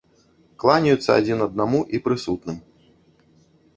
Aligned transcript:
Кланяюцца 0.61 1.17
адзін 1.21 1.39
аднаму 1.47 1.79
і 1.99 2.03
прысутным. 2.07 2.57